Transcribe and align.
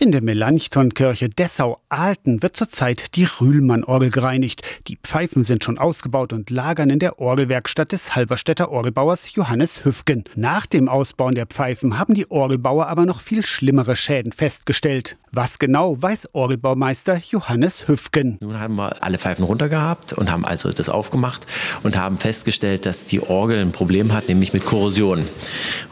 In 0.00 0.12
der 0.12 0.22
Melanchthon-Kirche 0.22 1.28
Dessau-Alten 1.28 2.40
wird 2.40 2.54
zurzeit 2.54 3.16
die 3.16 3.24
Rühlmann-Orgel 3.24 4.12
gereinigt. 4.12 4.62
Die 4.86 4.96
Pfeifen 4.96 5.42
sind 5.42 5.64
schon 5.64 5.76
ausgebaut 5.76 6.32
und 6.32 6.50
lagern 6.50 6.88
in 6.88 7.00
der 7.00 7.18
Orgelwerkstatt 7.18 7.90
des 7.90 8.14
Halberstädter 8.14 8.70
Orgelbauers 8.70 9.34
Johannes 9.34 9.84
Hüfgen. 9.84 10.22
Nach 10.36 10.66
dem 10.66 10.88
Ausbauen 10.88 11.34
der 11.34 11.46
Pfeifen 11.46 11.98
haben 11.98 12.14
die 12.14 12.30
Orgelbauer 12.30 12.86
aber 12.86 13.06
noch 13.06 13.20
viel 13.20 13.44
schlimmere 13.44 13.96
Schäden 13.96 14.30
festgestellt. 14.30 15.16
Was 15.32 15.58
genau 15.58 16.00
weiß 16.00 16.30
Orgelbaumeister 16.32 17.20
Johannes 17.28 17.88
Hüfgen. 17.88 18.38
Nun 18.40 18.58
haben 18.58 18.76
wir 18.76 19.02
alle 19.02 19.18
Pfeifen 19.18 19.44
runtergehabt 19.44 20.12
und 20.12 20.30
haben 20.30 20.44
also 20.44 20.70
das 20.70 20.88
aufgemacht 20.88 21.44
und 21.82 21.98
haben 21.98 22.18
festgestellt, 22.18 22.86
dass 22.86 23.04
die 23.04 23.20
Orgel 23.20 23.58
ein 23.58 23.72
Problem 23.72 24.12
hat, 24.12 24.28
nämlich 24.28 24.52
mit 24.52 24.64
Korrosion. 24.64 25.28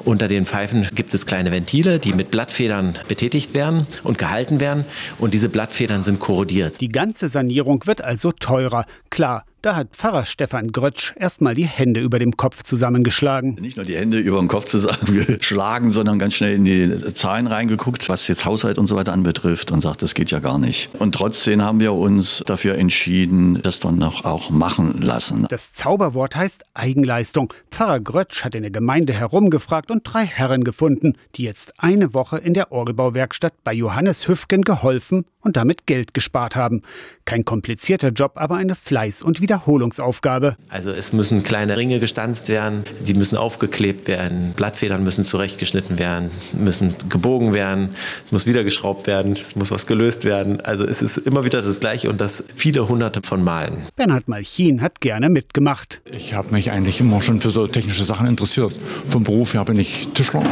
Unter 0.05 0.29
den 0.29 0.47
Pfeifen 0.47 0.89
gibt 0.95 1.13
es 1.13 1.27
kleine 1.27 1.51
Ventile, 1.51 1.99
die 1.99 2.13
mit 2.13 2.31
Blattfedern 2.31 2.97
betätigt 3.09 3.53
werden 3.53 3.87
und 4.05 4.19
gehalten 4.19 4.61
werden. 4.61 4.85
Und 5.19 5.35
diese 5.35 5.49
Blattfedern 5.49 6.05
sind 6.05 6.21
korrodiert. 6.21 6.81
Die 6.81 6.89
ganze 6.89 7.29
Sanierung 7.29 7.87
wird 7.87 8.03
also 8.03 8.33
teurer. 8.33 8.87
Klar, 9.11 9.45
da 9.67 9.75
hat 9.75 9.97
Pfarrer 9.97 10.27
Stefan 10.27 10.71
Grötsch 10.71 11.13
erstmal 11.17 11.57
die 11.57 11.67
Hände 11.67 11.99
über 11.99 12.21
dem 12.21 12.37
Kopf 12.37 12.63
zusammengeschlagen. 12.63 13.57
Nicht 13.61 13.77
nur 13.77 13.85
die 13.85 13.97
Hände 13.97 14.19
über 14.19 14.39
dem 14.39 14.47
Kopf 14.47 14.67
zusammengeschlagen, 14.67 15.91
sondern 15.91 16.21
ganz 16.21 16.35
schnell 16.35 16.55
in 16.55 16.65
die 16.65 17.13
Zahlen 17.15 17.49
reingeguckt, 17.49 18.09
was 18.09 18.29
jetzt 18.29 18.45
Haushalt 18.45 18.79
und 18.79 18.87
so 18.87 18.95
weiter 18.95 19.13
anbetrifft 19.13 19.73
und 19.73 19.81
sagt, 19.81 20.03
das 20.03 20.15
geht 20.15 20.31
ja 20.31 20.39
gar 20.39 20.61
nicht. 20.61 20.91
Und 21.01 21.17
trotzdem 21.17 21.63
haben 21.63 21.81
wir 21.81 21.95
uns 21.95 22.45
dafür 22.47 22.77
entschieden, 22.77 23.61
das 23.61 23.81
dann 23.81 23.97
noch 23.97 24.25
auch 24.25 24.51
machen 24.51 25.03
lassen. 25.03 25.49
Das 25.51 25.73
Zauberwort 25.73 26.37
heißt 26.37 26.63
Eigenleistung. 26.75 27.53
Pfarrer 27.73 27.99
Grötsch 27.99 28.45
hat 28.45 28.55
in 28.55 28.63
der 28.63 28.71
Gemeinde 28.71 29.15
herumgefragt 29.15 29.91
und 29.91 30.03
drei 30.05 30.27
Herren 30.27 30.63
gefunden, 30.63 31.15
die 31.35 31.43
jetzt 31.43 31.83
eine 31.83 32.15
Woche 32.15 32.39
in 32.39 32.55
der 32.55 32.71
Orgelbauwerkstatt 32.71 33.65
bei 33.65 33.73
Johannes 33.73 34.29
Hüfgen 34.29 34.63
geholfen 34.63 35.25
und 35.47 35.57
damit 35.57 35.87
Geld 35.87 36.13
gespart 36.13 36.57
haben. 36.57 36.83
Kein 37.25 37.45
komplizierter 37.45 38.11
Job, 38.11 38.33
aber 38.35 38.57
eine 38.57 38.75
Fleiß- 38.75 39.23
und 39.23 39.41
Wiederholungsaufgabe. 39.57 40.57
Also 40.69 40.91
es 40.91 41.13
müssen 41.13 41.43
kleine 41.43 41.77
Ringe 41.77 42.01
gestanzt 42.01 42.49
werden, 42.49 42.85
die 43.07 43.15
müssen 43.15 43.37
aufgeklebt 43.37 44.09
werden, 44.09 44.53
Blattfedern 44.57 45.03
müssen 45.03 45.25
zurechtgeschnitten 45.25 45.99
werden, 45.99 46.31
müssen 46.59 46.95
gebogen 47.09 47.53
werden, 47.53 47.91
es 48.27 48.33
muss 48.33 48.47
wieder 48.47 48.65
geschraubt 48.65 49.07
werden, 49.07 49.33
es 49.41 49.57
muss 49.57 49.71
was 49.71 49.87
gelöst 49.87 50.25
werden. 50.25 50.61
Also 50.61 50.85
es 50.85 51.03
ist 51.03 51.19
immer 51.19 51.45
wieder 51.45 51.63
das 51.63 51.81
Gleiche 51.81 52.11
und 52.11 52.21
das 52.21 52.45
viele 52.55 52.89
hunderte 52.89 53.23
von 53.23 53.43
Malen. 53.43 53.79
Bernhard 53.97 54.29
Malchin 54.29 54.83
hat 54.83 55.01
gerne 55.01 55.29
mitgemacht. 55.29 56.01
Ich 56.11 56.35
habe 56.35 56.53
mich 56.53 56.71
eigentlich 56.71 57.01
immer 57.01 57.21
schon 57.23 57.41
für 57.41 57.51
so 57.51 57.67
technische 57.67 58.05
Sachen 58.05 58.27
interessiert. 58.27 58.73
Vom 59.09 59.25
Beruf 59.25 59.55
her 59.55 59.65
bin 59.65 59.79
ich 59.79 60.09
Tischler. 60.15 60.43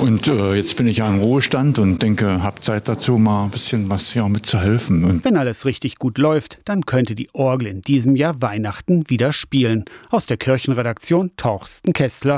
Und 0.00 0.28
äh, 0.28 0.54
jetzt 0.54 0.76
bin 0.76 0.86
ich 0.86 0.98
ja 0.98 1.08
im 1.08 1.20
Ruhestand 1.20 1.78
und 1.78 2.00
denke, 2.00 2.42
habe 2.42 2.60
Zeit 2.60 2.86
dazu, 2.88 3.18
mal 3.18 3.44
ein 3.44 3.50
bisschen 3.50 3.90
was 3.90 4.14
ja, 4.14 4.28
mitzuhelfen. 4.28 5.04
Und 5.04 5.24
Wenn 5.24 5.36
alles 5.36 5.64
richtig 5.64 5.98
gut 5.98 6.18
läuft, 6.18 6.58
dann 6.64 6.86
könnte 6.86 7.16
die 7.16 7.28
Orgel 7.32 7.66
in 7.66 7.82
diesem 7.82 8.14
Jahr 8.14 8.40
Weihnachten 8.40 9.10
wieder 9.10 9.32
spielen. 9.32 9.86
Aus 10.10 10.26
der 10.26 10.36
Kirchenredaktion 10.36 11.32
Torsten 11.36 11.92
Kessler. 11.92 12.36